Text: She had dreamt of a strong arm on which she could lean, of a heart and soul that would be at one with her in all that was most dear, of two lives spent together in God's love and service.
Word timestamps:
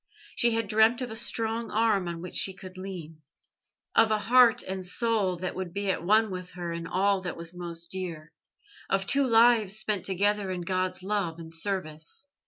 She 0.35 0.53
had 0.55 0.67
dreamt 0.67 1.03
of 1.03 1.11
a 1.11 1.15
strong 1.15 1.69
arm 1.69 2.07
on 2.07 2.21
which 2.23 2.33
she 2.33 2.55
could 2.55 2.75
lean, 2.75 3.21
of 3.93 4.09
a 4.09 4.17
heart 4.17 4.63
and 4.63 4.83
soul 4.83 5.35
that 5.35 5.53
would 5.53 5.75
be 5.75 5.91
at 5.91 6.03
one 6.03 6.31
with 6.31 6.49
her 6.53 6.71
in 6.71 6.87
all 6.87 7.21
that 7.21 7.37
was 7.37 7.53
most 7.53 7.91
dear, 7.91 8.33
of 8.89 9.05
two 9.05 9.23
lives 9.27 9.77
spent 9.77 10.03
together 10.03 10.49
in 10.49 10.61
God's 10.61 11.03
love 11.03 11.37
and 11.37 11.53
service. 11.53 12.31